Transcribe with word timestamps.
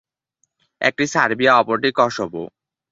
একটি 0.81 1.05
সার্বিয়া 1.07 1.53
অপরটি 1.57 1.89
কসোভো। 1.95 2.43